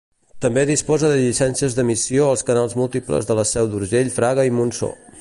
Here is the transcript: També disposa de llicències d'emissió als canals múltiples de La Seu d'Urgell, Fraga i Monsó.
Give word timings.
També 0.45 0.61
disposa 0.69 1.11
de 1.11 1.19
llicències 1.19 1.77
d'emissió 1.79 2.31
als 2.31 2.45
canals 2.49 2.75
múltiples 2.81 3.31
de 3.31 3.39
La 3.41 3.47
Seu 3.55 3.71
d'Urgell, 3.75 4.13
Fraga 4.19 4.49
i 4.51 4.57
Monsó. 4.63 4.93